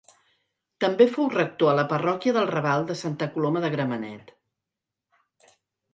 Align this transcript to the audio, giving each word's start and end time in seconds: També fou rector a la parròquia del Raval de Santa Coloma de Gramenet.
També 0.85 1.05
fou 1.17 1.27
rector 1.33 1.71
a 1.73 1.75
la 1.81 1.83
parròquia 1.93 2.35
del 2.39 2.49
Raval 2.53 2.89
de 2.93 2.97
Santa 3.03 3.31
Coloma 3.37 3.65
de 3.67 3.73
Gramenet. 3.79 4.37